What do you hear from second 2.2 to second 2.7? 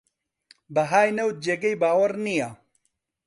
نییە